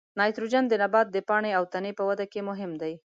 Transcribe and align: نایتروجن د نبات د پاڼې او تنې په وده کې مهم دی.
نایتروجن 0.19 0.63
د 0.67 0.73
نبات 0.83 1.07
د 1.11 1.17
پاڼې 1.29 1.51
او 1.57 1.63
تنې 1.73 1.91
په 1.99 2.03
وده 2.09 2.25
کې 2.31 2.39
مهم 2.49 2.71
دی. 2.81 2.93